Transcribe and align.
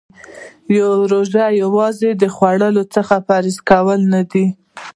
روژه 1.11 1.45
یوازې 1.61 2.09
د 2.21 2.23
خوړو 2.35 2.81
څخه 2.95 3.15
پرهیز 3.27 3.57
کول 3.69 3.99
نه 4.13 4.21
دی. 4.31 4.45